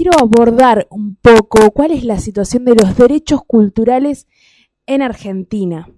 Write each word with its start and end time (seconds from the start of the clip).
quiero 0.00 0.18
abordar 0.18 0.86
un 0.88 1.14
poco 1.14 1.72
cuál 1.72 1.90
es 1.90 2.04
la 2.04 2.18
situación 2.18 2.64
de 2.64 2.74
los 2.74 2.96
derechos 2.96 3.42
culturales 3.46 4.26
en 4.86 5.02
Argentina. 5.02 5.90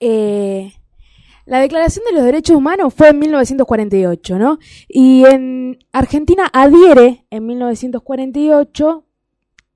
Eh, 0.00 0.72
la 1.44 1.60
Declaración 1.60 2.06
de 2.06 2.16
los 2.16 2.24
Derechos 2.24 2.56
Humanos 2.56 2.94
fue 2.94 3.10
en 3.10 3.18
1948, 3.18 4.38
¿no? 4.38 4.58
Y 4.88 5.26
en 5.26 5.78
Argentina 5.92 6.48
adhiere 6.54 7.26
en 7.28 7.44
1948, 7.44 9.04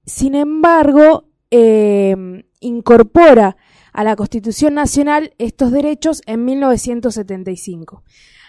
sin 0.07 0.35
embargo, 0.35 1.29
eh, 1.51 2.43
incorpora 2.61 3.59
a 3.93 4.03
la 4.03 4.17
Constitución 4.17 4.73
Nacional 4.73 5.35
estos 5.37 5.73
derechos 5.73 6.23
en 6.25 6.43
1975. 6.47 8.03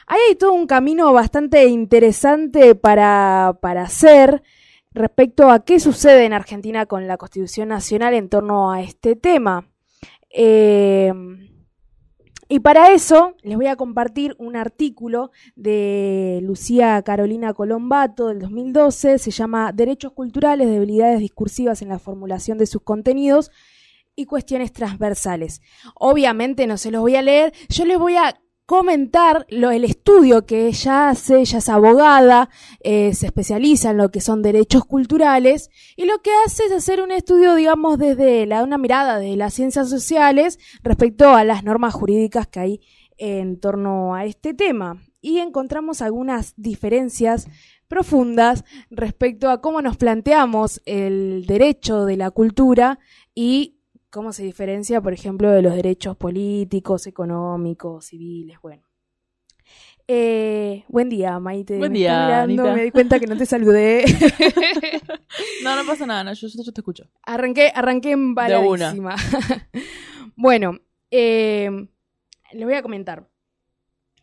Ahí 0.07 0.19
hay 0.29 0.35
todo 0.35 0.53
un 0.53 0.65
camino 0.65 1.11
bastante 1.11 1.65
interesante 1.65 2.73
para, 2.73 3.57
para 3.61 3.81
hacer 3.81 4.41
respecto 4.97 5.49
a 5.49 5.63
qué 5.63 5.79
sucede 5.79 6.25
en 6.25 6.33
Argentina 6.33 6.85
con 6.85 7.07
la 7.07 7.17
Constitución 7.17 7.69
Nacional 7.69 8.13
en 8.13 8.29
torno 8.29 8.71
a 8.71 8.81
este 8.81 9.15
tema. 9.15 9.69
Eh, 10.29 11.13
y 12.49 12.59
para 12.61 12.91
eso 12.93 13.35
les 13.43 13.57
voy 13.57 13.67
a 13.67 13.75
compartir 13.75 14.33
un 14.39 14.55
artículo 14.55 15.31
de 15.55 16.39
Lucía 16.43 17.01
Carolina 17.01 17.53
Colombato 17.53 18.27
del 18.27 18.39
2012, 18.39 19.17
se 19.17 19.31
llama 19.31 19.73
Derechos 19.73 20.13
Culturales, 20.13 20.69
Debilidades 20.69 21.19
Discursivas 21.19 21.81
en 21.81 21.89
la 21.89 21.99
Formulación 21.99 22.57
de 22.57 22.65
sus 22.65 22.81
Contenidos 22.81 23.51
y 24.15 24.25
Cuestiones 24.25 24.71
Transversales. 24.71 25.61
Obviamente 25.95 26.67
no 26.67 26.77
se 26.77 26.89
los 26.89 27.01
voy 27.01 27.17
a 27.17 27.21
leer, 27.21 27.53
yo 27.67 27.83
les 27.83 27.99
voy 27.99 28.15
a 28.15 28.39
comentar 28.67 29.47
lo, 29.49 29.71
el 29.71 29.85
estudio 29.85 30.45
que 30.45 30.67
ella 30.67 31.07
hace, 31.09 31.39
ella 31.39 31.59
es 31.59 31.69
abogada, 31.69 32.49
eh, 32.81 33.13
se 33.13 33.27
especializa 33.27 33.91
en 33.91 33.97
lo 33.97 34.11
que 34.11 34.19
son 34.19 34.41
derechos 34.41 34.83
culturales 34.83 35.71
y 35.95 36.03
lo 36.03 36.21
que 36.21 36.31
hace 36.45 36.65
es 36.65 36.73
hacer 36.73 37.01
un 37.01 37.11
estudio, 37.11 37.55
digamos, 37.55 37.97
desde 37.97 38.45
la, 38.45 38.63
una 38.63 38.77
mirada 38.77 39.19
de 39.19 39.37
las 39.37 39.53
ciencias 39.53 39.89
sociales 39.89 40.59
respecto 40.83 41.29
a 41.29 41.45
las 41.45 41.63
normas 41.63 41.93
jurídicas 41.93 42.45
que 42.47 42.59
hay 42.59 42.81
en 43.17 43.57
torno 43.57 44.13
a 44.13 44.25
este 44.25 44.53
tema. 44.53 45.01
Y 45.21 45.39
encontramos 45.39 46.01
algunas 46.01 46.53
diferencias 46.57 47.47
profundas 47.87 48.65
respecto 48.89 49.49
a 49.49 49.61
cómo 49.61 49.81
nos 49.81 49.95
planteamos 49.95 50.81
el 50.85 51.45
derecho 51.47 52.03
de 52.03 52.17
la 52.17 52.31
cultura 52.31 52.99
y 53.33 53.76
cómo 54.17 54.33
se 54.33 54.41
diferencia, 54.41 54.99
por 54.99 55.13
ejemplo, 55.13 55.51
de 55.51 55.61
los 55.61 55.75
derechos 55.75 56.17
políticos, 56.17 57.05
económicos, 57.05 58.07
civiles, 58.07 58.57
bueno. 58.63 58.81
Eh, 60.07 60.85
buen 60.87 61.07
día, 61.07 61.39
Maite. 61.39 61.77
Buen 61.77 61.91
Me 61.91 61.99
día, 61.99 62.13
estoy 62.13 62.25
mirando, 62.25 62.63
Anita. 62.63 62.75
Me 62.75 62.83
di 62.85 62.91
cuenta 62.91 63.19
que 63.19 63.27
no 63.27 63.37
te 63.37 63.45
saludé. 63.45 64.05
no, 65.63 65.75
no 65.75 65.85
pasa 65.85 66.07
nada, 66.07 66.23
no, 66.23 66.33
yo, 66.33 66.47
yo 66.47 66.73
te 66.73 66.81
escucho. 66.81 67.03
arranqué, 67.21 67.71
arranqué 67.75 68.09
embaladísima. 68.09 69.15
bueno, 70.35 70.79
eh, 71.11 71.69
les 72.53 72.65
voy 72.65 72.73
a 72.73 72.81
comentar. 72.81 73.29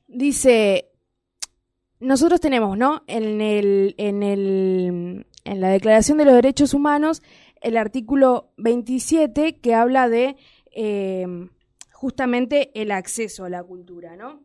Dice, 0.09 0.91
nosotros 2.01 2.41
tenemos, 2.41 2.77
¿no? 2.77 3.05
En 3.07 3.41
el, 3.41 3.95
en 3.99 4.25
el, 4.25 5.27
en 5.45 5.61
la 5.61 5.69
Declaración 5.69 6.19
de 6.19 6.25
los 6.25 6.35
Derechos 6.35 6.75
Humanos, 6.75 7.23
el 7.65 7.79
artículo 7.79 8.53
27 8.59 9.57
que 9.57 9.75
habla 9.75 10.09
de 10.09 10.37
eh, 10.71 11.27
justamente 11.93 12.71
el 12.81 12.91
acceso 12.91 13.45
a 13.45 13.49
la 13.49 13.65
cultura, 13.65 14.17
¿no? 14.17 14.45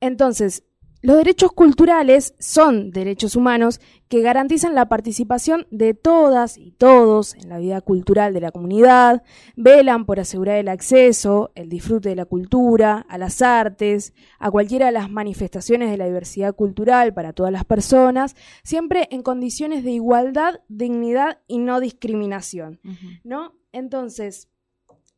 Entonces, 0.00 0.64
los 1.00 1.16
derechos 1.16 1.52
culturales 1.52 2.34
son 2.40 2.90
derechos 2.90 3.36
humanos 3.36 3.80
que 4.08 4.20
garantizan 4.20 4.74
la 4.74 4.88
participación 4.88 5.68
de 5.70 5.94
todas 5.94 6.58
y 6.58 6.72
todos 6.72 7.34
en 7.34 7.48
la 7.48 7.58
vida 7.58 7.80
cultural 7.80 8.34
de 8.34 8.40
la 8.40 8.50
comunidad, 8.50 9.22
velan 9.54 10.06
por 10.06 10.18
asegurar 10.18 10.56
el 10.56 10.68
acceso, 10.68 11.52
el 11.54 11.68
disfrute 11.68 12.08
de 12.08 12.16
la 12.16 12.24
cultura, 12.24 13.06
a 13.08 13.16
las 13.16 13.42
artes, 13.42 14.12
a 14.40 14.50
cualquiera 14.50 14.86
de 14.86 14.92
las 14.92 15.08
manifestaciones 15.08 15.90
de 15.90 15.98
la 15.98 16.06
diversidad 16.06 16.54
cultural 16.56 17.14
para 17.14 17.32
todas 17.32 17.52
las 17.52 17.64
personas, 17.64 18.34
siempre 18.64 19.06
en 19.12 19.22
condiciones 19.22 19.84
de 19.84 19.92
igualdad, 19.92 20.60
dignidad 20.68 21.38
y 21.46 21.58
no 21.58 21.78
discriminación. 21.78 22.80
¿no? 23.22 23.52
Entonces, 23.70 24.48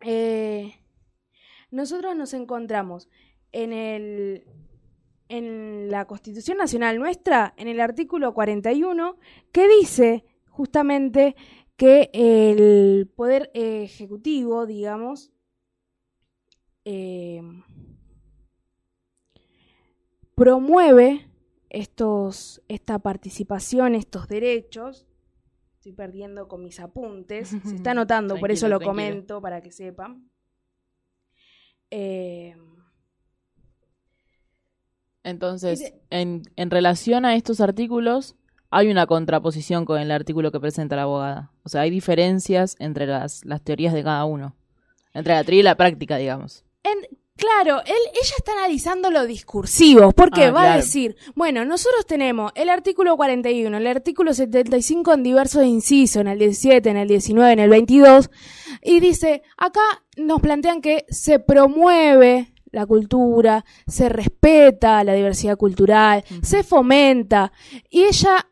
eh, 0.02 0.74
nosotros 1.70 2.16
nos 2.16 2.34
encontramos 2.34 3.08
en 3.52 3.72
el 3.72 4.44
en 5.30 5.90
la 5.90 6.06
Constitución 6.06 6.58
Nacional 6.58 6.98
nuestra, 6.98 7.54
en 7.56 7.68
el 7.68 7.80
artículo 7.80 8.34
41, 8.34 9.16
que 9.52 9.68
dice 9.68 10.24
justamente 10.48 11.36
que 11.76 12.10
el 12.12 13.08
poder 13.14 13.50
ejecutivo, 13.54 14.66
digamos, 14.66 15.32
eh, 16.84 17.40
promueve 20.34 21.30
estos, 21.70 22.60
esta 22.68 22.98
participación, 22.98 23.94
estos 23.94 24.26
derechos. 24.26 25.06
Estoy 25.76 25.92
perdiendo 25.92 26.48
con 26.48 26.64
mis 26.64 26.80
apuntes. 26.80 27.48
Se 27.48 27.76
está 27.76 27.90
anotando, 27.92 28.36
por 28.36 28.50
eso 28.50 28.68
lo 28.68 28.78
tranquilo. 28.78 28.90
comento 28.90 29.40
para 29.40 29.62
que 29.62 29.70
sepan. 29.70 30.28
Eh, 31.90 32.56
Entonces, 35.30 35.94
en, 36.10 36.42
en 36.56 36.70
relación 36.70 37.24
a 37.24 37.34
estos 37.36 37.60
artículos, 37.60 38.36
hay 38.70 38.90
una 38.90 39.06
contraposición 39.06 39.84
con 39.84 40.00
el 40.00 40.10
artículo 40.10 40.52
que 40.52 40.60
presenta 40.60 40.96
la 40.96 41.02
abogada. 41.02 41.50
O 41.64 41.68
sea, 41.68 41.80
hay 41.82 41.90
diferencias 41.90 42.76
entre 42.78 43.06
las, 43.06 43.44
las 43.44 43.62
teorías 43.62 43.94
de 43.94 44.02
cada 44.04 44.24
uno. 44.24 44.54
Entre 45.14 45.34
la 45.34 45.42
teoría 45.42 45.60
y 45.60 45.64
la 45.64 45.76
práctica, 45.76 46.16
digamos. 46.18 46.64
En- 46.84 47.16
claro, 47.36 47.80
él, 47.84 47.94
ella 48.12 48.34
está 48.38 48.52
analizando 48.52 49.10
lo 49.10 49.26
discursivo, 49.26 50.12
porque 50.12 50.44
Ah, 50.44 50.50
va 50.52 50.72
a 50.74 50.76
decir, 50.76 51.16
bueno, 51.34 51.64
nosotros 51.64 52.06
tenemos 52.06 52.52
el 52.54 52.68
artículo 52.68 53.16
41, 53.16 53.76
el 53.76 53.86
artículo 53.88 54.34
75 54.34 55.14
en 55.14 55.22
diversos 55.24 55.64
incisos, 55.64 56.20
en 56.20 56.28
el 56.28 56.38
17, 56.38 56.90
en 56.90 56.96
el 56.96 57.08
19, 57.08 57.52
en 57.52 57.58
el 57.58 57.70
22, 57.70 58.30
y 58.82 59.00
dice, 59.00 59.42
acá 59.56 59.80
nos 60.16 60.40
plantean 60.40 60.80
que 60.80 61.06
se 61.08 61.40
promueve 61.40 62.52
la 62.72 62.86
cultura, 62.86 63.64
se 63.86 64.08
respeta 64.08 65.04
la 65.04 65.14
diversidad 65.14 65.56
cultural, 65.56 66.24
se 66.42 66.62
fomenta, 66.62 67.52
y 67.88 68.02
ella 68.02 68.46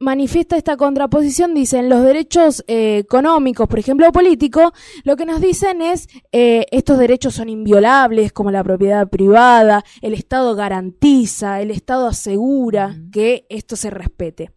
manifiesta 0.00 0.56
esta 0.56 0.76
contraposición, 0.76 1.54
dicen 1.54 1.88
los 1.88 2.04
derechos 2.04 2.64
eh, 2.68 2.98
económicos, 2.98 3.68
por 3.68 3.78
ejemplo, 3.78 4.10
políticos, 4.12 4.70
lo 5.04 5.16
que 5.16 5.26
nos 5.26 5.40
dicen 5.40 5.82
es 5.82 6.08
eh, 6.30 6.66
estos 6.70 6.98
derechos 6.98 7.34
son 7.34 7.48
inviolables, 7.48 8.32
como 8.32 8.50
la 8.50 8.62
propiedad 8.62 9.08
privada, 9.08 9.84
el 10.00 10.14
Estado 10.14 10.54
garantiza, 10.54 11.60
el 11.60 11.70
Estado 11.70 12.06
asegura 12.06 12.96
que 13.12 13.46
esto 13.48 13.74
se 13.74 13.90
respete. 13.90 14.52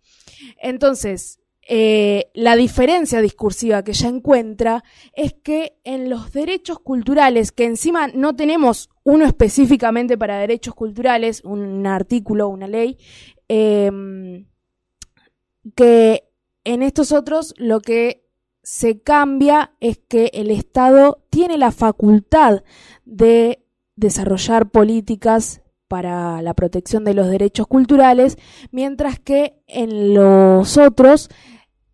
Entonces, 0.59 1.39
eh, 1.67 2.31
la 2.33 2.55
diferencia 2.55 3.21
discursiva 3.21 3.83
que 3.83 3.91
ella 3.91 4.09
encuentra 4.09 4.83
es 5.13 5.33
que 5.33 5.79
en 5.83 6.09
los 6.09 6.33
derechos 6.33 6.79
culturales, 6.79 7.51
que 7.51 7.65
encima 7.65 8.07
no 8.07 8.35
tenemos 8.35 8.89
uno 9.03 9.25
específicamente 9.25 10.17
para 10.17 10.37
derechos 10.37 10.75
culturales, 10.75 11.41
un 11.43 11.85
artículo, 11.87 12.49
una 12.49 12.67
ley, 12.67 12.97
eh, 13.47 14.45
que 15.75 16.23
en 16.63 16.83
estos 16.83 17.11
otros 17.11 17.53
lo 17.57 17.79
que 17.79 18.27
se 18.63 19.01
cambia 19.01 19.73
es 19.79 19.97
que 19.97 20.29
el 20.33 20.51
Estado 20.51 21.23
tiene 21.29 21.57
la 21.57 21.71
facultad 21.71 22.63
de 23.05 23.65
desarrollar 23.95 24.69
políticas 24.69 25.61
para 25.87 26.41
la 26.41 26.53
protección 26.53 27.03
de 27.03 27.13
los 27.13 27.29
derechos 27.29 27.67
culturales, 27.67 28.37
mientras 28.71 29.19
que 29.19 29.61
en 29.67 30.13
los 30.13 30.77
otros 30.77 31.29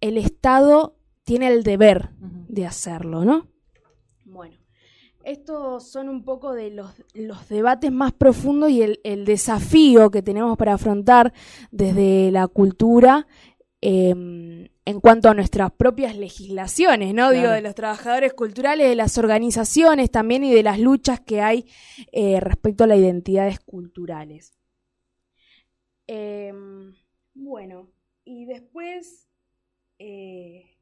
el 0.01 0.17
Estado 0.17 0.95
tiene 1.23 1.47
el 1.47 1.63
deber 1.63 2.11
de 2.19 2.65
hacerlo, 2.65 3.25
¿no? 3.25 3.47
Estos 5.27 5.91
son 5.91 6.07
un 6.07 6.23
poco 6.23 6.53
de 6.53 6.71
los, 6.71 6.89
los 7.13 7.49
debates 7.49 7.91
más 7.91 8.13
profundos 8.13 8.71
y 8.71 8.81
el, 8.81 9.01
el 9.03 9.25
desafío 9.25 10.09
que 10.09 10.21
tenemos 10.21 10.57
para 10.57 10.75
afrontar 10.75 11.33
desde 11.69 12.31
la 12.31 12.47
cultura 12.47 13.27
eh, 13.81 14.09
en 14.09 14.99
cuanto 15.01 15.27
a 15.27 15.33
nuestras 15.33 15.73
propias 15.73 16.15
legislaciones, 16.15 17.13
¿no? 17.13 17.31
Digo, 17.31 17.49
de 17.49 17.59
los 17.59 17.75
trabajadores 17.75 18.33
culturales, 18.35 18.87
de 18.87 18.95
las 18.95 19.17
organizaciones 19.17 20.09
también 20.11 20.45
y 20.45 20.53
de 20.53 20.63
las 20.63 20.79
luchas 20.79 21.19
que 21.19 21.41
hay 21.41 21.65
eh, 22.13 22.39
respecto 22.39 22.85
a 22.85 22.87
las 22.87 22.97
identidades 22.97 23.59
culturales. 23.59 24.53
Em, 26.07 26.95
bueno, 27.33 27.91
y 28.23 28.45
después 28.45 29.27
eh, 29.99 30.77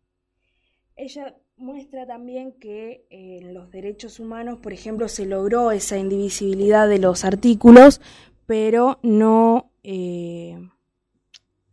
ella 0.95 1.35
muestra 1.57 2.05
también 2.05 2.53
que 2.53 3.07
eh, 3.09 3.39
en 3.41 3.53
los 3.53 3.71
derechos 3.71 4.19
humanos, 4.19 4.59
por 4.61 4.73
ejemplo, 4.73 5.07
se 5.07 5.25
logró 5.25 5.71
esa 5.71 5.97
indivisibilidad 5.97 6.87
de 6.87 6.99
los 6.99 7.23
artículos, 7.23 8.01
pero 8.45 8.99
no 9.01 9.71
eh, 9.83 10.57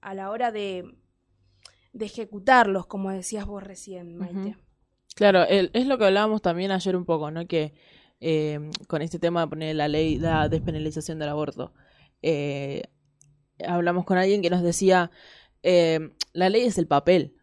a 0.00 0.14
la 0.14 0.30
hora 0.30 0.52
de, 0.52 0.84
de 1.92 2.04
ejecutarlos, 2.04 2.86
como 2.86 3.10
decías 3.10 3.46
vos 3.46 3.62
recién, 3.62 4.16
Maite. 4.16 4.56
Claro, 5.14 5.44
es 5.44 5.86
lo 5.86 5.98
que 5.98 6.06
hablábamos 6.06 6.40
también 6.40 6.70
ayer 6.70 6.96
un 6.96 7.04
poco, 7.04 7.30
¿no? 7.30 7.46
Que 7.46 7.74
eh, 8.20 8.70
con 8.88 9.02
este 9.02 9.18
tema 9.18 9.42
de 9.42 9.48
poner 9.48 9.76
la 9.76 9.88
ley, 9.88 10.18
la 10.18 10.48
despenalización 10.48 11.18
del 11.18 11.28
aborto, 11.28 11.74
eh, 12.22 12.84
hablamos 13.66 14.06
con 14.06 14.16
alguien 14.16 14.40
que 14.40 14.48
nos 14.48 14.62
decía, 14.62 15.10
la 15.62 16.48
ley 16.48 16.62
es 16.62 16.78
el 16.78 16.86
papel, 16.86 17.36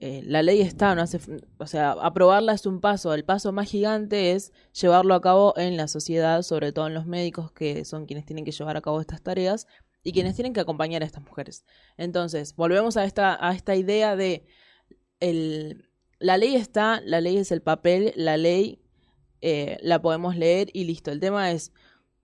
la 0.00 0.42
ley 0.42 0.60
está, 0.60 0.94
no 0.94 1.02
hace, 1.02 1.18
o 1.58 1.66
sea, 1.66 1.90
aprobarla 1.90 2.52
es 2.52 2.66
un 2.66 2.80
paso, 2.80 3.14
el 3.14 3.24
paso 3.24 3.50
más 3.50 3.68
gigante 3.68 4.32
es 4.32 4.52
llevarlo 4.80 5.14
a 5.14 5.20
cabo 5.20 5.54
en 5.56 5.76
la 5.76 5.88
sociedad, 5.88 6.42
sobre 6.42 6.72
todo 6.72 6.86
en 6.86 6.94
los 6.94 7.06
médicos 7.06 7.50
que 7.50 7.84
son 7.84 8.06
quienes 8.06 8.24
tienen 8.24 8.44
que 8.44 8.52
llevar 8.52 8.76
a 8.76 8.80
cabo 8.80 9.00
estas 9.00 9.22
tareas 9.22 9.66
y 10.04 10.12
quienes 10.12 10.36
tienen 10.36 10.52
que 10.52 10.60
acompañar 10.60 11.02
a 11.02 11.06
estas 11.06 11.24
mujeres. 11.24 11.64
Entonces, 11.96 12.54
volvemos 12.54 12.96
a 12.96 13.04
esta, 13.04 13.36
a 13.44 13.54
esta 13.54 13.74
idea 13.74 14.14
de 14.14 14.44
la 15.20 16.36
ley 16.36 16.54
está, 16.54 17.00
la 17.04 17.20
ley 17.20 17.38
es 17.38 17.52
el 17.52 17.62
papel, 17.62 18.12
la 18.16 18.36
ley 18.36 18.80
eh, 19.40 19.78
la 19.82 20.00
podemos 20.00 20.36
leer 20.36 20.68
y 20.72 20.84
listo. 20.84 21.10
El 21.10 21.20
tema 21.20 21.50
es 21.52 21.72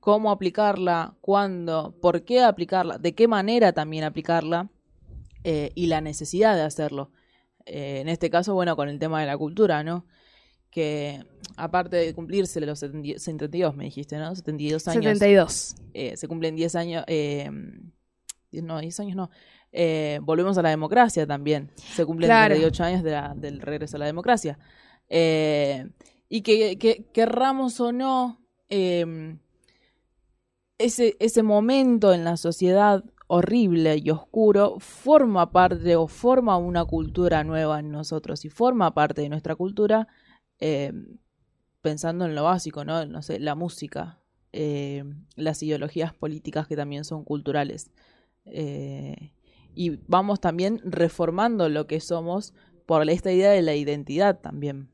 cómo 0.01 0.31
aplicarla, 0.31 1.17
cuándo, 1.21 1.97
por 2.01 2.25
qué 2.25 2.43
aplicarla, 2.43 2.99
de 2.99 3.15
qué 3.15 3.29
manera 3.29 3.73
también 3.73 4.05
aplicarla 4.05 4.71
eh, 5.45 5.71
y 5.75 5.87
la 5.87 6.01
necesidad 6.01 6.55
de 6.57 6.63
hacerlo. 6.63 7.11
Eh, 7.67 8.01
en 8.01 8.09
este 8.09 8.31
caso, 8.31 8.55
bueno, 8.55 8.77
con 8.77 8.89
el 8.89 8.99
tema 8.99 9.21
de 9.21 9.27
la 9.27 9.37
cultura, 9.37 9.83
¿no? 9.83 10.07
Que 10.71 11.25
aparte 11.57 11.97
de 11.97 12.15
cumplirse 12.15 12.61
los 12.61 12.79
72, 12.79 13.77
me 13.77 13.85
dijiste, 13.85 14.19
¿no? 14.19 14.35
72 14.35 14.89
años. 14.89 15.05
72. 15.05 15.77
se 16.17 16.29
cumplen 16.29 16.57
10 16.57 16.75
años, 16.75 17.05
no, 18.53 18.81
10 18.81 19.01
años 19.01 19.17
no. 19.17 19.31
Eh, 19.77 20.21
volvemos 20.23 20.57
a 20.57 20.63
la 20.63 20.71
democracia 20.71 21.27
también. 21.27 21.71
Se 21.77 22.05
cumplen 22.05 22.29
claro. 22.29 22.55
38 22.55 22.85
años 22.85 23.03
del 23.03 23.61
regreso 23.61 23.97
a 23.97 24.01
la 24.01 24.07
democracia. 24.07 24.59
Eh, 25.09 25.89
y 26.29 26.43
que, 26.43 26.79
que, 26.79 27.07
querramos 27.13 27.81
o 27.81 27.93
no, 27.93 28.41
ese, 28.69 29.39
ese 30.79 31.43
momento 31.43 32.13
en 32.13 32.25
la 32.25 32.37
sociedad 32.37 33.05
horrible 33.27 33.97
y 33.97 34.11
oscuro 34.11 34.77
forma 34.79 35.51
parte 35.51 35.97
o 35.97 36.07
forma 36.07 36.57
una 36.57 36.85
cultura 36.85 37.45
nueva 37.45 37.81
en 37.81 37.91
nosotros 37.91 38.45
y 38.45 38.51
forma 38.51 38.93
parte 38.95 39.23
de 39.23 39.29
nuestra 39.29 39.57
cultura 39.57 40.09
em, 40.59 41.19
pensando 41.81 42.25
en 42.25 42.35
lo 42.35 42.45
básico, 42.45 42.85
¿no? 42.85 43.05
No 43.07 43.23
sé, 43.23 43.39
la 43.41 43.55
música, 43.55 44.21
em, 44.53 45.27
las 45.37 45.63
ideologías 45.63 46.15
políticas 46.15 46.67
que 46.67 46.77
también 46.77 47.05
son 47.05 47.25
culturales. 47.25 47.91
Eh, 48.47 49.33
y 49.75 49.99
vamos 50.07 50.41
también 50.41 50.81
reformando 50.85 51.69
lo 51.69 51.87
que 51.87 52.01
somos 52.01 52.55
por 52.87 53.09
esta 53.09 53.33
idea 53.33 53.51
de 53.51 53.63
la 53.63 53.75
identidad 53.75 54.41
también. 54.41 54.89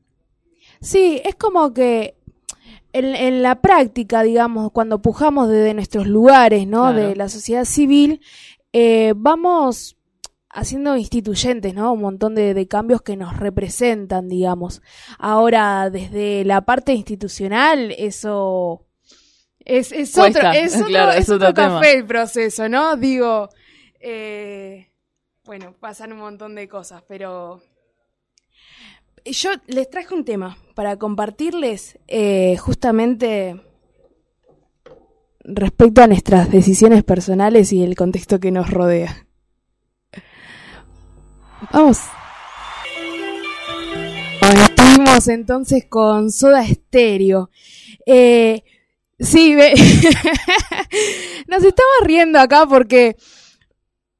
Sí, 0.79 1.21
es 1.23 1.35
como 1.35 1.73
que 1.73 2.15
en, 2.93 3.41
la 3.41 3.61
práctica, 3.61 4.23
digamos, 4.23 4.71
cuando 4.71 5.01
pujamos 5.01 5.49
desde 5.49 5.73
nuestros 5.73 6.07
lugares, 6.07 6.67
¿no? 6.67 6.93
De 6.93 7.15
la 7.15 7.29
sociedad 7.29 7.65
civil, 7.65 8.21
eh, 8.73 9.13
vamos 9.15 9.97
haciendo 10.49 10.97
instituyentes, 10.97 11.73
¿no? 11.73 11.93
Un 11.93 12.01
montón 12.01 12.35
de, 12.35 12.67
cambios 12.67 13.01
que 13.01 13.15
nos 13.15 13.37
representan, 13.37 14.27
digamos. 14.27 14.81
Ahora, 15.17 15.89
desde 15.89 16.43
la 16.45 16.61
parte 16.61 16.93
institucional, 16.93 17.93
eso 17.97 18.85
es, 19.59 19.91
es 19.91 20.17
otro, 20.17 20.51
es 20.53 21.29
otro, 21.29 21.53
café 21.53 21.93
el 21.93 22.05
proceso, 22.05 22.67
¿no? 22.67 22.95
Digo, 22.97 23.49
eh, 23.99 24.91
bueno, 25.45 25.73
pasan 25.79 26.13
un 26.13 26.19
montón 26.19 26.55
de 26.55 26.67
cosas, 26.67 27.03
pero 27.07 27.61
yo 29.25 29.51
les 29.67 29.89
traje 29.89 30.13
un 30.13 30.25
tema 30.25 30.57
para 30.75 30.97
compartirles 30.97 31.99
eh, 32.07 32.57
justamente 32.57 33.61
respecto 35.43 36.01
a 36.01 36.07
nuestras 36.07 36.51
decisiones 36.51 37.03
personales 37.03 37.73
y 37.73 37.83
el 37.83 37.95
contexto 37.95 38.39
que 38.39 38.51
nos 38.51 38.69
rodea. 38.69 39.27
Vamos. 41.71 41.99
Bueno, 44.41 44.61
estuvimos 44.63 45.27
entonces 45.27 45.85
con 45.87 46.31
Soda 46.31 46.65
Stereo. 46.65 47.49
Eh, 48.05 48.63
sí, 49.19 49.55
nos 51.47 51.63
estamos 51.63 51.95
riendo 52.03 52.39
acá 52.39 52.65
porque 52.67 53.15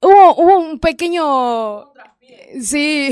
hubo 0.01 0.35
un 0.35 0.79
pequeño... 0.79 1.90
Sí. 2.59 3.09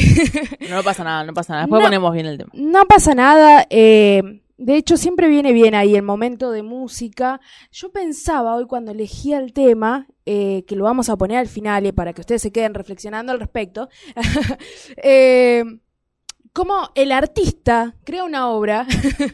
No 0.70 0.84
pasa 0.84 1.04
nada, 1.04 1.24
no 1.24 1.34
pasa 1.34 1.54
nada. 1.54 1.66
Después 1.66 1.84
ponemos 1.84 2.14
bien 2.14 2.26
el 2.26 2.38
tema. 2.38 2.52
No 2.54 2.86
pasa 2.86 3.16
nada. 3.16 3.66
Eh, 3.70 4.42
de 4.60 4.76
hecho, 4.76 4.98
siempre 4.98 5.30
viene 5.30 5.54
bien 5.54 5.74
ahí 5.74 5.96
el 5.96 6.04
momento 6.04 6.52
de 6.52 6.64
música. 6.64 7.40
Yo 7.72 7.94
pensaba 7.94 8.56
hoy 8.56 8.68
cuando 8.68 8.92
elegía 8.92 9.40
el 9.40 9.54
tema, 9.54 10.06
eh, 10.26 10.66
que 10.68 10.76
lo 10.76 10.84
vamos 10.84 11.08
a 11.08 11.16
poner 11.16 11.38
al 11.38 11.48
final 11.48 11.86
eh, 11.86 11.94
para 11.94 12.12
que 12.12 12.20
ustedes 12.20 12.42
se 12.42 12.52
queden 12.52 12.74
reflexionando 12.74 13.32
al 13.32 13.40
respecto, 13.40 13.88
eh, 14.98 15.64
como 16.52 16.90
el 16.96 17.14
artista 17.14 17.96
crea 18.04 18.26
una 18.26 18.50
obra 18.50 18.86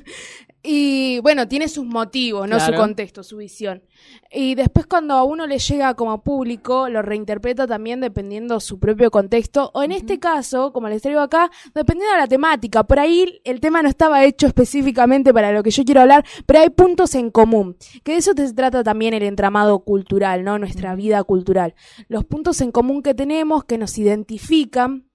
y 0.66 1.20
bueno, 1.20 1.48
tiene 1.48 1.68
sus 1.68 1.86
motivos, 1.86 2.48
no 2.50 2.60
su 2.60 2.74
contexto, 2.74 3.24
su 3.24 3.38
visión. 3.38 3.84
Y 4.32 4.56
después 4.56 4.86
cuando 4.88 5.14
a 5.14 5.24
uno 5.24 5.48
le 5.48 5.60
llega 5.60 5.94
como 5.94 6.24
público, 6.24 6.90
lo 6.90 7.02
reinterpreta 7.02 7.68
también 7.68 8.02
dependiendo 8.02 8.60
su 8.60 8.80
propio 8.80 9.12
contexto. 9.12 9.72
O 9.74 9.84
en 9.84 9.92
este 9.92 10.20
caso, 10.20 10.74
como 10.74 10.90
les 10.90 11.02
traigo 11.02 11.22
acá, 11.22 11.52
dependiendo 11.74 12.14
de 12.14 12.20
la 12.20 12.28
temática. 12.28 12.84
Por 12.84 13.00
ahí 13.00 13.42
el 13.44 13.60
tema 13.60 13.82
no 13.82 13.90
estaba 13.90 14.24
hecho 14.26 14.48
específicamente 14.48 15.34
para 15.34 15.52
lo 15.52 15.64
que 15.64 15.72
yo 15.72 15.86
quiero 15.86 16.02
hablar, 16.02 16.26
pero 16.46 16.60
hay 16.60 16.70
puntos 16.70 17.16
en 17.16 17.32
común. 17.32 17.78
Que 18.04 18.14
de 18.14 18.18
eso 18.18 18.32
se 18.36 18.54
trata 18.54 18.84
también 18.84 19.14
el 19.14 19.24
entramado 19.24 19.80
cultural, 19.80 20.44
¿no? 20.44 20.58
Nuestra 20.60 20.96
vida 20.96 21.24
cultural. 21.24 21.76
Los 22.08 22.26
puntos 22.26 22.60
en 22.62 22.72
común 22.72 23.02
que 23.04 23.14
tenemos, 23.14 23.64
que 23.66 23.78
nos 23.78 23.98
identifican 23.98 25.06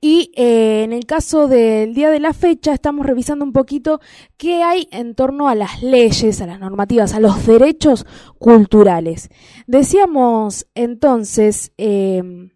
y 0.00 0.32
eh, 0.36 0.82
en 0.84 0.92
el 0.92 1.06
caso 1.06 1.48
del 1.48 1.94
día 1.94 2.10
de 2.10 2.20
la 2.20 2.32
fecha 2.32 2.72
estamos 2.72 3.06
revisando 3.06 3.44
un 3.44 3.52
poquito 3.52 4.00
qué 4.36 4.62
hay 4.62 4.88
en 4.90 5.14
torno 5.14 5.48
a 5.48 5.54
las 5.54 5.82
leyes, 5.82 6.40
a 6.40 6.46
las 6.46 6.60
normativas, 6.60 7.14
a 7.14 7.20
los 7.20 7.46
derechos 7.46 8.06
culturales. 8.38 9.30
Decíamos 9.66 10.66
entonces... 10.74 11.72
Eh, 11.78 12.50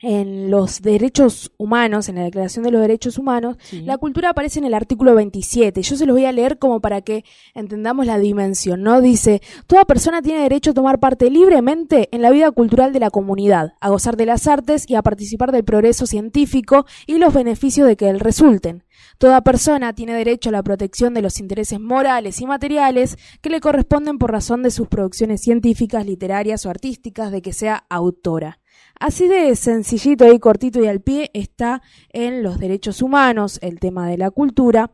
en 0.00 0.50
los 0.50 0.82
derechos 0.82 1.52
humanos, 1.56 2.08
en 2.08 2.16
la 2.16 2.24
Declaración 2.24 2.64
de 2.64 2.70
los 2.70 2.82
Derechos 2.82 3.16
Humanos, 3.18 3.56
la 3.72 3.96
cultura 3.96 4.30
aparece 4.30 4.58
en 4.58 4.66
el 4.66 4.74
artículo 4.74 5.14
27. 5.14 5.80
Yo 5.82 5.96
se 5.96 6.04
los 6.04 6.14
voy 6.14 6.26
a 6.26 6.32
leer 6.32 6.58
como 6.58 6.80
para 6.80 7.00
que 7.00 7.24
entendamos 7.54 8.04
la 8.04 8.18
dimensión, 8.18 8.82
¿no? 8.82 9.00
Dice, 9.00 9.40
toda 9.66 9.84
persona 9.86 10.20
tiene 10.20 10.42
derecho 10.42 10.72
a 10.72 10.74
tomar 10.74 11.00
parte 11.00 11.30
libremente 11.30 12.08
en 12.12 12.22
la 12.22 12.30
vida 12.30 12.50
cultural 12.50 12.92
de 12.92 13.00
la 13.00 13.10
comunidad, 13.10 13.72
a 13.80 13.88
gozar 13.88 14.16
de 14.16 14.26
las 14.26 14.46
artes 14.46 14.84
y 14.88 14.94
a 14.96 15.02
participar 15.02 15.50
del 15.50 15.64
progreso 15.64 16.06
científico 16.06 16.84
y 17.06 17.18
los 17.18 17.32
beneficios 17.32 17.88
de 17.88 17.96
que 17.96 18.10
él 18.10 18.20
resulten. 18.20 18.84
Toda 19.18 19.40
persona 19.42 19.94
tiene 19.94 20.14
derecho 20.14 20.50
a 20.50 20.52
la 20.52 20.62
protección 20.62 21.14
de 21.14 21.22
los 21.22 21.40
intereses 21.40 21.80
morales 21.80 22.40
y 22.40 22.46
materiales 22.46 23.16
que 23.40 23.48
le 23.50 23.60
corresponden 23.60 24.18
por 24.18 24.30
razón 24.30 24.62
de 24.62 24.70
sus 24.70 24.88
producciones 24.88 25.40
científicas, 25.40 26.04
literarias 26.04 26.66
o 26.66 26.70
artísticas, 26.70 27.32
de 27.32 27.40
que 27.40 27.54
sea 27.54 27.86
autora. 27.88 28.60
Así 28.98 29.28
de 29.28 29.54
sencillito 29.56 30.32
y 30.32 30.38
cortito 30.38 30.82
y 30.82 30.86
al 30.86 31.00
pie 31.00 31.30
está 31.34 31.82
en 32.10 32.42
los 32.42 32.58
derechos 32.58 33.02
humanos, 33.02 33.58
el 33.62 33.78
tema 33.78 34.08
de 34.08 34.16
la 34.16 34.30
cultura. 34.30 34.90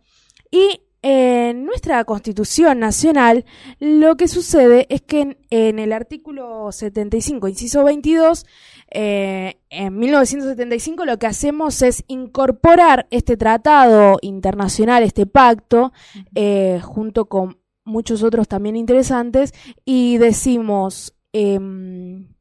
Y 0.50 0.82
en 1.02 1.64
nuestra 1.64 2.04
Constitución 2.04 2.78
Nacional 2.78 3.44
lo 3.80 4.16
que 4.16 4.28
sucede 4.28 4.87
es 4.88 5.02
que 5.02 5.37
en, 5.50 5.78
el 5.78 5.92
artículo 5.92 6.71
75, 6.71 7.49
inciso 7.49 7.85
22, 7.85 8.47
eh, 8.90 9.61
en 9.71 9.99
1975 9.99 11.04
lo 11.04 11.18
que 11.18 11.26
hacemos 11.26 11.82
es 11.82 12.04
incorporar 12.06 13.06
este 13.11 13.37
tratado 13.37 14.18
internacional, 14.23 15.02
este 15.02 15.26
pacto, 15.26 15.92
eh, 16.35 16.80
junto 16.82 17.26
con 17.26 17.59
muchos 17.85 18.23
otros 18.23 18.49
también 18.49 18.76
interesantes, 18.76 19.52
y 19.85 20.18
decimos... 20.18 21.14
Em, 21.32 22.32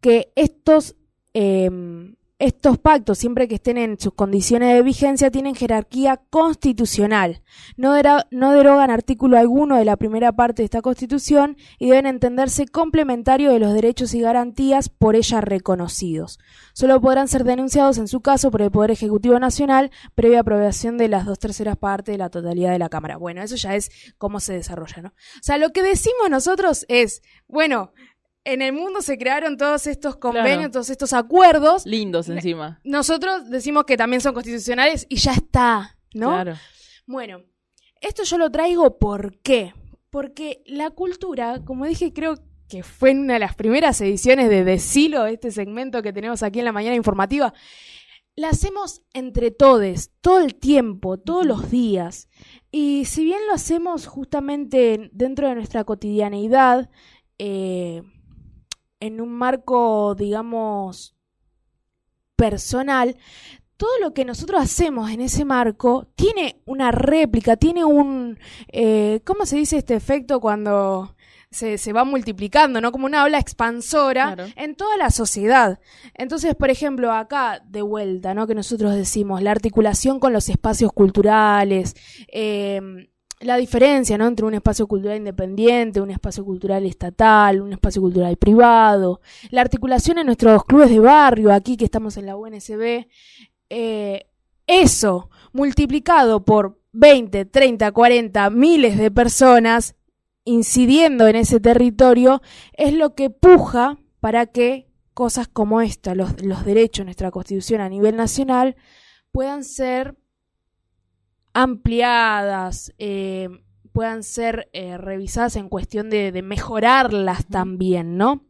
que 0.00 0.32
estos, 0.34 0.96
em, 1.34 2.16
estos 2.40 2.78
pactos, 2.78 3.18
siempre 3.18 3.46
que 3.48 3.56
estén 3.56 3.76
en 3.76 4.00
sus 4.00 4.14
condiciones 4.14 4.74
de 4.74 4.82
vigencia, 4.82 5.30
tienen 5.30 5.54
jerarquía 5.54 6.22
constitucional. 6.30 7.42
No, 7.76 7.94
no 8.30 8.52
derogan 8.52 8.90
artículo 8.90 9.36
alguno 9.36 9.76
de 9.76 9.84
la 9.84 9.96
primera 9.96 10.32
parte 10.32 10.62
de 10.62 10.64
esta 10.64 10.80
Constitución 10.80 11.58
y 11.78 11.90
deben 11.90 12.06
entenderse 12.06 12.66
complementarios 12.66 13.52
de 13.52 13.58
los 13.58 13.74
derechos 13.74 14.14
y 14.14 14.22
garantías 14.22 14.88
por 14.88 15.16
ella 15.16 15.42
reconocidos. 15.42 16.38
Solo 16.72 16.98
podrán 16.98 17.28
ser 17.28 17.44
denunciados 17.44 17.98
en 17.98 18.08
su 18.08 18.22
caso 18.22 18.50
por 18.50 18.62
el 18.62 18.70
Poder 18.70 18.90
Ejecutivo 18.90 19.38
Nacional 19.38 19.90
previa 20.14 20.40
aprobación 20.40 20.96
de 20.96 21.08
las 21.08 21.26
dos 21.26 21.38
terceras 21.38 21.76
partes 21.76 22.14
de 22.14 22.18
la 22.18 22.30
totalidad 22.30 22.72
de 22.72 22.78
la 22.78 22.88
Cámara. 22.88 23.18
Bueno, 23.18 23.42
eso 23.42 23.56
ya 23.56 23.76
es 23.76 23.90
cómo 24.16 24.40
se 24.40 24.54
desarrolla, 24.54 25.02
¿no? 25.02 25.08
O 25.08 25.42
sea, 25.42 25.58
lo 25.58 25.72
que 25.72 25.82
decimos 25.82 26.30
nosotros 26.30 26.86
es, 26.88 27.20
bueno, 27.48 27.92
en 28.44 28.62
el 28.62 28.72
mundo 28.72 29.02
se 29.02 29.18
crearon 29.18 29.56
todos 29.56 29.86
estos 29.86 30.16
convenios, 30.16 30.70
todos 30.70 30.90
estos 30.90 31.12
acuerdos. 31.12 31.84
Lindos 31.86 32.28
encima. 32.28 32.80
Nosotros 32.84 33.50
decimos 33.50 33.84
que 33.84 33.96
también 33.96 34.20
son 34.20 34.34
constitucionales 34.34 35.06
y 35.08 35.16
ya 35.16 35.32
está, 35.32 35.98
¿no? 36.14 36.30
Claro. 36.30 36.54
Bueno, 37.06 37.42
esto 38.00 38.22
yo 38.24 38.38
lo 38.38 38.50
traigo 38.50 38.98
¿por 38.98 39.38
qué? 39.40 39.74
Porque 40.10 40.62
la 40.66 40.90
cultura, 40.90 41.60
como 41.64 41.86
dije, 41.86 42.12
creo 42.12 42.36
que 42.68 42.82
fue 42.82 43.10
en 43.10 43.20
una 43.20 43.34
de 43.34 43.40
las 43.40 43.54
primeras 43.54 44.00
ediciones 44.00 44.48
de 44.48 44.64
Decilo, 44.64 45.26
este 45.26 45.50
segmento 45.50 46.02
que 46.02 46.12
tenemos 46.12 46.42
aquí 46.42 46.60
en 46.60 46.64
la 46.64 46.72
mañana 46.72 46.96
informativa, 46.96 47.52
la 48.36 48.48
hacemos 48.48 49.02
entre 49.12 49.50
todos, 49.50 50.10
todo 50.20 50.40
el 50.40 50.54
tiempo, 50.54 51.18
todos 51.18 51.44
los 51.44 51.70
días. 51.70 52.28
Y 52.70 53.04
si 53.04 53.24
bien 53.24 53.40
lo 53.48 53.54
hacemos 53.54 54.06
justamente 54.06 55.10
dentro 55.12 55.48
de 55.48 55.56
nuestra 55.56 55.84
cotidianeidad, 55.84 56.90
eh, 57.38 58.02
en 59.00 59.20
un 59.20 59.32
marco, 59.32 60.14
digamos, 60.14 61.16
personal, 62.36 63.16
todo 63.76 63.98
lo 64.00 64.12
que 64.12 64.26
nosotros 64.26 64.60
hacemos 64.60 65.10
en 65.10 65.22
ese 65.22 65.46
marco 65.46 66.06
tiene 66.14 66.60
una 66.66 66.92
réplica, 66.92 67.56
tiene 67.56 67.82
un, 67.82 68.38
eh, 68.68 69.20
¿cómo 69.24 69.46
se 69.46 69.56
dice 69.56 69.78
este 69.78 69.94
efecto 69.94 70.38
cuando 70.38 71.16
se, 71.50 71.78
se, 71.78 71.92
va 71.94 72.04
multiplicando, 72.04 72.80
¿no? 72.82 72.92
Como 72.92 73.06
una 73.06 73.24
ola 73.24 73.38
expansora 73.38 74.36
en 74.56 74.76
toda 74.76 74.96
la 74.98 75.10
sociedad. 75.10 75.80
Entonces, 76.14 76.54
por 76.54 76.70
ejemplo, 76.70 77.10
acá 77.10 77.62
de 77.66 77.82
vuelta, 77.82 78.34
¿no? 78.34 78.46
Que 78.46 78.54
nosotros 78.54 78.94
decimos, 78.94 79.42
la 79.42 79.50
articulación 79.50 80.20
con 80.20 80.32
los 80.34 80.48
espacios 80.50 80.92
culturales, 80.92 81.96
eh, 82.28 83.09
la 83.40 83.56
diferencia 83.56 84.18
¿no? 84.18 84.26
entre 84.26 84.44
un 84.44 84.54
espacio 84.54 84.86
cultural 84.86 85.16
independiente, 85.16 86.00
un 86.00 86.10
espacio 86.10 86.44
cultural 86.44 86.84
estatal, 86.84 87.62
un 87.62 87.72
espacio 87.72 88.02
cultural 88.02 88.36
privado, 88.36 89.20
la 89.50 89.62
articulación 89.62 90.18
en 90.18 90.26
nuestros 90.26 90.64
clubes 90.64 90.90
de 90.90 91.00
barrio, 91.00 91.52
aquí 91.52 91.76
que 91.76 91.86
estamos 91.86 92.16
en 92.18 92.26
la 92.26 92.36
UNSB, 92.36 93.06
eh, 93.70 94.26
eso 94.66 95.30
multiplicado 95.52 96.44
por 96.44 96.80
20, 96.92 97.46
30, 97.46 97.90
40, 97.92 98.50
miles 98.50 98.98
de 98.98 99.10
personas 99.10 99.96
incidiendo 100.44 101.26
en 101.26 101.36
ese 101.36 101.60
territorio, 101.60 102.42
es 102.72 102.92
lo 102.92 103.14
que 103.14 103.30
puja 103.30 103.98
para 104.20 104.46
que 104.46 104.88
cosas 105.14 105.48
como 105.48 105.80
esta, 105.80 106.14
los, 106.14 106.42
los 106.42 106.64
derechos 106.64 107.02
de 107.02 107.06
nuestra 107.06 107.30
Constitución 107.30 107.80
a 107.80 107.88
nivel 107.88 108.16
nacional, 108.16 108.76
puedan 109.32 109.64
ser 109.64 110.16
ampliadas, 111.52 112.92
eh, 112.98 113.48
puedan 113.92 114.22
ser 114.22 114.68
eh, 114.72 114.96
revisadas 114.96 115.56
en 115.56 115.68
cuestión 115.68 116.10
de, 116.10 116.40
mejorarlas 116.42 117.46
también, 117.46 118.16
¿no? 118.16 118.44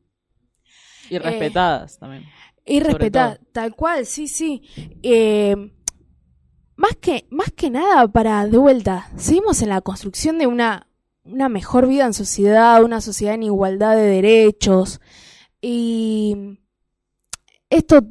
Y 1.09 1.19
respetadas 1.19 1.99
también. 1.99 2.25
Y 2.65 2.81
respetadas, 2.81 3.41
tal 3.53 3.75
cual, 3.75 4.07
sí, 4.07 4.29
sí. 4.29 4.63
más, 6.77 6.97
que, 7.01 7.27
más 7.31 7.51
que 7.53 7.71
nada, 7.71 8.07
para, 8.09 8.47
de 8.47 8.59
vuelta, 8.59 9.11
seguimos 9.17 9.63
en 9.63 9.71
la 9.71 9.81
construcción 9.81 10.39
de 10.39 10.47
una, 10.47 10.87
una 11.25 11.49
mejor 11.49 11.89
vida 11.89 12.07
en 12.07 12.15
sociedad, 12.15 12.83
una 12.85 13.01
sociedad 13.01 13.35
en 13.35 13.45
igualdad 13.45 13.97
de 13.97 14.03
derechos. 14.03 15.01
Y 15.61 16.59
esto 17.69 18.05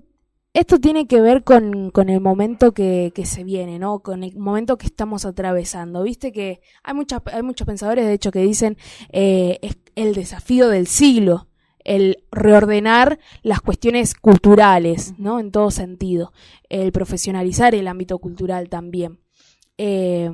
esto 0.54 0.80
tiene 0.80 1.08
que 1.08 1.22
ver 1.22 1.44
con, 1.44 1.92
el 1.96 2.22
momento 2.22 2.74
que, 2.74 3.12
se 3.24 3.44
viene, 3.44 3.80
¿no? 3.80 4.00
Con 4.00 4.24
el 4.24 4.38
momento 4.38 4.78
que 4.78 4.88
estamos 4.88 5.26
atravesando. 5.26 6.04
Viste 6.04 6.32
que 6.32 6.62
hay, 6.84 6.94
muchas, 6.94 7.22
hay 7.32 7.44
muchos 7.44 7.68
pensadores, 7.68 8.06
de 8.06 8.14
hecho, 8.14 8.32
que 8.32 8.40
dicen 8.40 8.78
eh, 9.12 9.60
es 9.62 9.78
el 9.96 10.16
desafío 10.16 10.70
del 10.70 10.88
siglo, 10.88 11.48
el 11.84 12.24
reordenar 12.32 13.20
las 13.44 13.62
cuestiones 13.62 14.16
culturales, 14.16 15.14
¿no? 15.18 15.40
En 15.40 15.52
todo 15.52 15.72
sentido. 15.72 16.34
El 16.68 16.92
profesionalizar 16.92 17.76
el 17.76 17.88
ámbito 17.88 18.18
cultural 18.20 18.70
también. 18.70 19.20
Eh, 19.78 20.32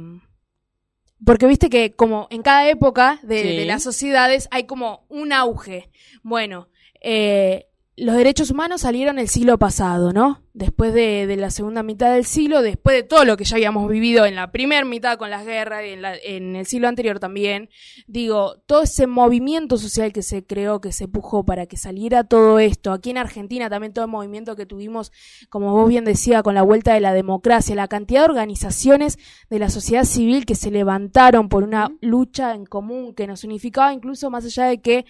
porque 1.24 1.48
viste 1.48 1.70
que 1.70 1.94
como 1.94 2.28
en 2.30 2.42
cada 2.42 2.70
época 2.70 3.20
de, 3.24 3.66
las 3.66 3.84
sociedades 3.84 4.48
hay 4.52 4.66
como 4.66 5.06
un 5.10 5.34
auge. 5.34 5.90
Bueno, 6.24 6.70
eh, 7.02 7.68
los 7.98 8.18
derechos 8.18 8.52
humanos 8.52 8.82
salieron 8.82 9.20
el 9.20 9.30
siglo 9.30 9.58
pasado, 9.58 10.12
¿no? 10.12 10.42
Después 10.54 10.94
de, 10.94 11.34
la 11.38 11.50
segunda 11.50 11.82
mitad 11.82 12.14
del 12.14 12.26
siglo, 12.26 12.62
después 12.62 12.96
de 12.96 13.04
todo 13.04 13.24
lo 13.24 13.38
que 13.38 13.46
ya 13.46 13.56
habíamos 13.56 13.90
vivido 13.90 14.26
en 14.26 14.36
la 14.36 14.52
primera 14.52 14.84
mitad 14.86 15.18
con 15.18 15.30
las 15.30 15.46
guerras 15.46 15.84
y 15.86 15.92
en, 15.92 16.02
en, 16.24 16.56
el 16.58 16.66
siglo 16.66 16.90
anterior 16.90 17.20
también, 17.20 17.70
digo, 18.08 18.58
todo 18.66 18.84
ese 18.84 19.08
movimiento 19.08 19.78
social 19.78 20.12
que 20.12 20.24
se 20.24 20.46
creó, 20.46 20.82
que 20.82 20.92
se 20.92 21.08
pujó 21.08 21.46
para 21.46 21.68
que 21.68 21.78
saliera 21.78 22.26
todo 22.26 22.60
esto, 22.60 22.92
aquí 22.92 23.12
en 23.12 23.18
Argentina 23.18 23.70
también 23.70 23.94
todo 23.94 24.06
el 24.06 24.12
movimiento 24.12 24.56
que 24.58 24.66
tuvimos, 24.66 25.12
como 25.50 25.72
vos 25.72 25.88
bien 25.88 26.04
decía, 26.04 26.44
con 26.44 26.56
la 26.56 26.64
vuelta 26.64 26.94
de 26.94 27.02
la 27.02 27.14
democracia, 27.14 27.76
la 27.76 27.88
cantidad 27.88 28.22
de 28.22 28.30
organizaciones 28.30 29.20
de 29.50 29.60
la 29.60 29.70
sociedad 29.70 30.04
civil 30.04 30.46
que 30.46 30.56
se 30.56 30.72
levantaron 30.72 31.48
por 31.48 31.64
una 31.64 31.92
lucha 32.02 32.54
en 32.56 32.66
común 32.66 33.14
que 33.14 33.28
nos 33.28 33.46
unificaba, 33.46 33.94
incluso 33.94 34.30
más 34.30 34.46
allá 34.46 34.66
de 34.66 34.82
que 34.82 35.06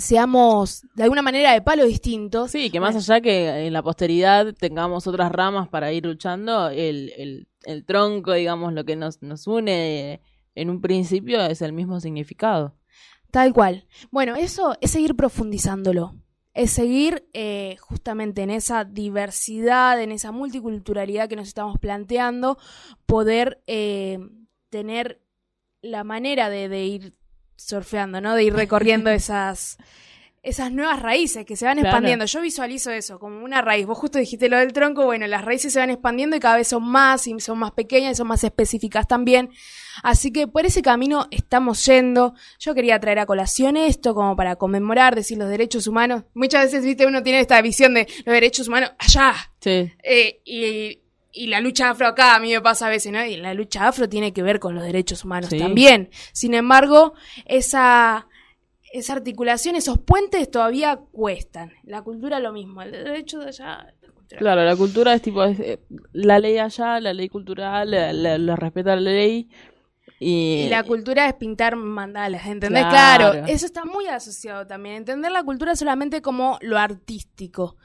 seamos 0.00 0.82
de 0.94 1.04
alguna 1.04 1.22
manera 1.22 1.52
de 1.52 1.62
palo 1.62 1.84
distintos. 1.84 2.50
Sí, 2.50 2.70
que 2.70 2.80
más 2.80 2.96
allá 2.96 3.20
que 3.20 3.66
en 3.66 3.72
la 3.72 3.82
posteridad 3.82 4.54
tengamos 4.54 5.06
otras 5.06 5.30
ramas 5.30 5.68
para 5.68 5.92
ir 5.92 6.06
luchando, 6.06 6.68
el, 6.68 7.12
el, 7.16 7.48
el 7.64 7.84
tronco, 7.84 8.32
digamos, 8.32 8.72
lo 8.72 8.84
que 8.84 8.96
nos, 8.96 9.22
nos 9.22 9.46
une 9.46 10.20
en 10.54 10.70
un 10.70 10.80
principio 10.80 11.40
es 11.42 11.62
el 11.62 11.72
mismo 11.72 12.00
significado. 12.00 12.74
Tal 13.30 13.52
cual. 13.52 13.86
Bueno, 14.10 14.34
eso 14.34 14.76
es 14.80 14.90
seguir 14.90 15.14
profundizándolo. 15.14 16.14
Es 16.52 16.72
seguir 16.72 17.28
eh, 17.32 17.76
justamente 17.78 18.42
en 18.42 18.50
esa 18.50 18.84
diversidad, 18.84 20.02
en 20.02 20.10
esa 20.10 20.32
multiculturalidad 20.32 21.28
que 21.28 21.36
nos 21.36 21.46
estamos 21.46 21.78
planteando, 21.78 22.58
poder 23.06 23.62
eh, 23.68 24.18
tener 24.68 25.22
la 25.80 26.02
manera 26.02 26.50
de, 26.50 26.68
de 26.68 26.86
ir 26.86 27.19
surfeando, 27.66 28.20
¿no? 28.20 28.34
De 28.34 28.44
ir 28.44 28.54
recorriendo 28.54 29.10
esas, 29.10 29.78
esas 30.42 30.72
nuevas 30.72 31.00
raíces 31.00 31.44
que 31.44 31.56
se 31.56 31.66
van 31.66 31.78
expandiendo. 31.78 32.24
Yo 32.24 32.40
visualizo 32.40 32.90
eso 32.90 33.18
como 33.18 33.44
una 33.44 33.60
raíz. 33.60 33.86
Vos 33.86 33.98
justo 33.98 34.18
dijiste 34.18 34.48
lo 34.48 34.56
del 34.56 34.72
tronco, 34.72 35.04
bueno, 35.04 35.26
las 35.26 35.44
raíces 35.44 35.72
se 35.72 35.78
van 35.78 35.90
expandiendo 35.90 36.36
y 36.36 36.40
cada 36.40 36.56
vez 36.56 36.68
son 36.68 36.82
más 36.82 37.26
y 37.26 37.38
son 37.40 37.58
más 37.58 37.72
pequeñas 37.72 38.12
y 38.12 38.14
son 38.14 38.28
más 38.28 38.42
específicas 38.42 39.06
también. 39.06 39.50
Así 40.02 40.32
que 40.32 40.46
por 40.46 40.64
ese 40.64 40.80
camino 40.80 41.26
estamos 41.30 41.84
yendo. 41.84 42.34
Yo 42.58 42.74
quería 42.74 42.98
traer 42.98 43.18
a 43.18 43.26
colación 43.26 43.76
esto 43.76 44.14
como 44.14 44.34
para 44.34 44.56
conmemorar, 44.56 45.14
decir 45.14 45.36
los 45.36 45.50
derechos 45.50 45.86
humanos. 45.86 46.24
Muchas 46.32 46.64
veces, 46.64 46.84
viste, 46.84 47.06
uno 47.06 47.22
tiene 47.22 47.40
esta 47.40 47.60
visión 47.60 47.92
de 47.92 48.06
los 48.24 48.32
derechos 48.32 48.68
humanos 48.68 48.92
allá. 48.98 49.34
Sí. 49.60 49.92
Eh, 50.02 50.40
y 50.44 50.99
y 51.32 51.46
la 51.46 51.60
lucha 51.60 51.90
afro 51.90 52.06
acá 52.06 52.34
a 52.34 52.40
mí 52.40 52.52
me 52.52 52.60
pasa 52.60 52.86
a 52.86 52.90
veces, 52.90 53.12
¿no? 53.12 53.24
Y 53.24 53.36
la 53.36 53.54
lucha 53.54 53.86
afro 53.86 54.08
tiene 54.08 54.32
que 54.32 54.42
ver 54.42 54.58
con 54.58 54.74
los 54.74 54.84
derechos 54.84 55.24
humanos 55.24 55.50
también. 55.50 56.10
Sin 56.32 56.54
embargo, 56.54 57.14
esa, 57.46 58.26
esa 58.92 59.12
articulación, 59.12 59.76
esos 59.76 59.98
puentes 59.98 60.50
todavía 60.50 61.00
cuestan. 61.12 61.72
La 61.84 62.02
cultura 62.02 62.40
lo 62.40 62.52
mismo, 62.52 62.82
el 62.82 62.92
derecho 62.92 63.38
de 63.38 63.48
allá. 63.48 63.94
claro, 64.38 64.64
la 64.64 64.76
cultura 64.76 65.14
es 65.14 65.22
tipo, 65.22 65.44
eh, 65.44 65.80
la 66.12 66.38
ley 66.38 66.58
allá, 66.58 67.00
la 67.00 67.12
ley 67.12 67.28
cultural, 67.28 67.90
la, 67.90 68.56
respeta 68.56 68.96
la 68.96 69.02
ley. 69.02 69.48
Y... 70.18 70.66
la 70.68 70.82
cultura 70.82 71.28
es 71.28 71.34
pintar 71.34 71.76
mandalas, 71.76 72.46
¿entendés? 72.46 72.84
claro, 72.86 73.32
eso 73.46 73.64
está 73.64 73.84
muy 73.84 74.06
asociado 74.06 74.66
también. 74.66 74.96
Entender 74.96 75.32
la 75.32 75.44
cultura 75.44 75.74
solamente 75.76 76.20
como 76.20 76.58
lo 76.60 76.76
artístico. 76.76 77.76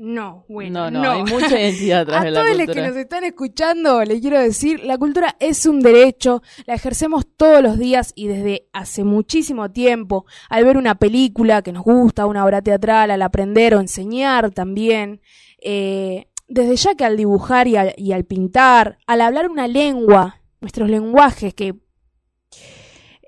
No, 0.00 0.44
bueno, 0.48 0.92
no, 0.92 1.02
no, 1.02 1.10
hay 1.10 1.22
mucha 1.24 1.60
identidad 1.60 2.02
atrás 2.02 2.22
de 2.22 2.30
la 2.30 2.40
cultura. 2.40 2.52
A 2.52 2.54
todos 2.54 2.66
los 2.66 2.76
que 2.76 2.82
nos 2.82 2.96
están 2.96 3.24
escuchando, 3.24 4.04
les 4.04 4.20
quiero 4.20 4.38
decir, 4.38 4.84
la 4.84 4.96
cultura 4.96 5.36
es 5.40 5.66
un 5.66 5.80
derecho, 5.80 6.40
la 6.66 6.74
ejercemos 6.74 7.26
todos 7.36 7.60
los 7.64 7.78
días 7.80 8.12
y 8.14 8.28
desde 8.28 8.68
hace 8.72 9.02
muchísimo 9.02 9.72
tiempo, 9.72 10.24
al 10.50 10.64
ver 10.64 10.76
una 10.76 10.94
película 10.94 11.62
que 11.62 11.72
nos 11.72 11.82
gusta, 11.82 12.26
una 12.26 12.44
obra 12.44 12.62
teatral, 12.62 13.10
al 13.10 13.22
aprender 13.22 13.74
o 13.74 13.80
enseñar 13.80 14.52
también, 14.52 15.20
eh, 15.60 16.28
desde 16.46 16.76
ya 16.76 16.94
que 16.94 17.04
al 17.04 17.16
dibujar 17.16 17.66
y 17.66 17.74
al, 17.74 17.92
y 17.96 18.12
al 18.12 18.24
pintar, 18.24 18.98
al 19.08 19.20
hablar 19.20 19.50
una 19.50 19.66
lengua, 19.66 20.40
nuestros 20.60 20.88
lenguajes 20.88 21.54
que... 21.54 21.74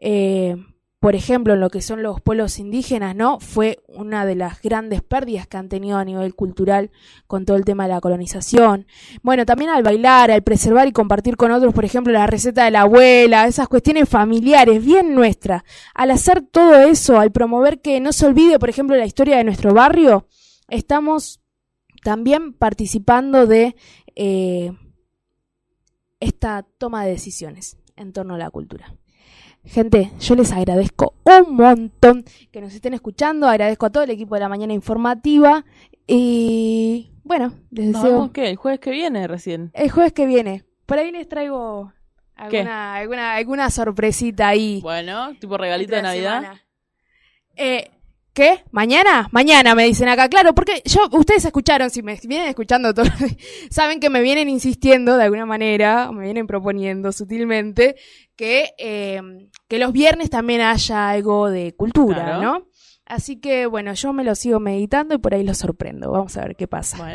Eh, 0.00 0.56
por 1.00 1.14
ejemplo, 1.14 1.54
en 1.54 1.60
lo 1.60 1.70
que 1.70 1.80
son 1.80 2.02
los 2.02 2.20
pueblos 2.20 2.58
indígenas, 2.58 3.16
¿no? 3.16 3.40
Fue 3.40 3.78
una 3.88 4.26
de 4.26 4.34
las 4.34 4.60
grandes 4.60 5.00
pérdidas 5.00 5.46
que 5.46 5.56
han 5.56 5.70
tenido 5.70 5.96
a 5.96 6.04
nivel 6.04 6.34
cultural 6.34 6.90
con 7.26 7.46
todo 7.46 7.56
el 7.56 7.64
tema 7.64 7.84
de 7.84 7.94
la 7.94 8.02
colonización. 8.02 8.86
Bueno, 9.22 9.46
también 9.46 9.70
al 9.70 9.82
bailar, 9.82 10.30
al 10.30 10.42
preservar 10.42 10.86
y 10.88 10.92
compartir 10.92 11.38
con 11.38 11.52
otros, 11.52 11.72
por 11.72 11.86
ejemplo, 11.86 12.12
la 12.12 12.26
receta 12.26 12.66
de 12.66 12.70
la 12.70 12.82
abuela, 12.82 13.46
esas 13.46 13.66
cuestiones 13.66 14.10
familiares, 14.10 14.84
bien 14.84 15.14
nuestras. 15.14 15.62
Al 15.94 16.10
hacer 16.10 16.42
todo 16.42 16.78
eso, 16.78 17.18
al 17.18 17.32
promover 17.32 17.80
que 17.80 17.98
no 17.98 18.12
se 18.12 18.26
olvide, 18.26 18.58
por 18.58 18.68
ejemplo, 18.68 18.94
la 18.94 19.06
historia 19.06 19.38
de 19.38 19.44
nuestro 19.44 19.72
barrio, 19.72 20.26
estamos 20.68 21.40
también 22.04 22.52
participando 22.52 23.46
de 23.46 23.74
eh, 24.16 24.72
esta 26.20 26.66
toma 26.76 27.04
de 27.06 27.12
decisiones 27.12 27.78
en 27.96 28.12
torno 28.12 28.34
a 28.34 28.38
la 28.38 28.50
cultura. 28.50 28.99
Gente, 29.64 30.10
yo 30.20 30.34
les 30.34 30.52
agradezco 30.52 31.14
un 31.24 31.54
montón 31.54 32.24
que 32.50 32.60
nos 32.60 32.74
estén 32.74 32.94
escuchando. 32.94 33.46
Agradezco 33.46 33.86
a 33.86 33.90
todo 33.90 34.02
el 34.02 34.10
equipo 34.10 34.34
de 34.34 34.40
la 34.40 34.48
mañana 34.48 34.72
informativa. 34.72 35.64
Y 36.06 37.12
bueno, 37.24 37.52
les 37.70 37.86
¿Nos 37.88 38.02
deseo 38.02 38.16
vemos 38.16 38.30
qué? 38.32 38.48
¿El 38.50 38.56
jueves 38.56 38.80
que 38.80 38.90
viene 38.90 39.26
recién? 39.28 39.70
el 39.74 39.90
jueves 39.90 40.12
que 40.12 40.26
viene. 40.26 40.64
Por 40.86 40.98
ahí 40.98 41.12
les 41.12 41.28
traigo 41.28 41.92
alguna, 42.34 42.96
alguna, 42.96 43.34
alguna 43.34 43.70
sorpresita 43.70 44.48
ahí. 44.48 44.80
Bueno, 44.82 45.34
tipo 45.38 45.56
regalito 45.56 45.94
de 45.94 46.02
Navidad. 46.02 46.54
Eh, 47.56 47.90
¿Qué? 48.32 48.62
¿Mañana? 48.70 49.28
Mañana 49.32 49.74
me 49.74 49.84
dicen 49.84 50.08
acá. 50.08 50.28
Claro, 50.28 50.54
porque 50.54 50.82
yo, 50.84 51.00
ustedes 51.12 51.44
escucharon, 51.44 51.90
si 51.90 52.02
me 52.02 52.16
vienen 52.24 52.48
escuchando 52.48 52.94
todo, 52.94 53.06
saben 53.70 53.98
que 53.98 54.08
me 54.08 54.22
vienen 54.22 54.48
insistiendo 54.48 55.16
de 55.16 55.24
alguna 55.24 55.46
manera, 55.46 56.12
me 56.12 56.24
vienen 56.24 56.46
proponiendo 56.46 57.10
sutilmente, 57.12 57.96
que, 58.36 58.70
eh, 58.78 59.20
que 59.68 59.78
los 59.78 59.92
viernes 59.92 60.30
también 60.30 60.60
haya 60.60 61.10
algo 61.10 61.50
de 61.50 61.74
cultura, 61.74 62.24
Claro. 62.24 62.42
¿no? 62.42 62.66
Así 63.04 63.40
que, 63.40 63.66
bueno, 63.66 63.92
yo 63.94 64.12
me 64.12 64.22
lo 64.22 64.36
sigo 64.36 64.60
meditando 64.60 65.16
y 65.16 65.18
por 65.18 65.34
ahí 65.34 65.42
lo 65.42 65.52
sorprendo. 65.52 66.12
Vamos 66.12 66.36
a 66.36 66.42
ver 66.42 66.54
qué 66.54 66.68
pasa. 66.68 66.96
Bueno. 66.96 67.08